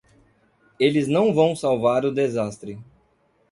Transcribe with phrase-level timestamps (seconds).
[0.79, 2.79] Eles não vão salvar o desastre